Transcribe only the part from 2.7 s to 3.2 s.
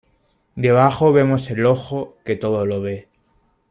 ve.